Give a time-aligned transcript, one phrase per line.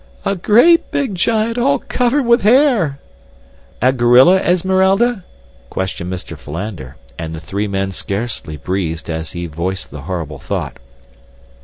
[0.25, 2.97] "A great big giant all covered with hair."
[3.83, 5.23] "A gorilla, Esmeralda?"
[5.69, 6.35] questioned Mr.
[6.35, 10.77] Philander, and the three men scarcely breathed as he voiced the horrible thought.